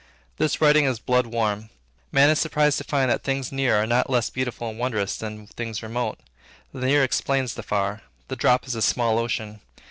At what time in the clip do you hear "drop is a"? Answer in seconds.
8.35-8.81